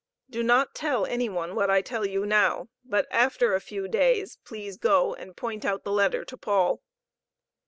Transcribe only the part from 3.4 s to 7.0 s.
a few days, please go and point out the letter to Paul."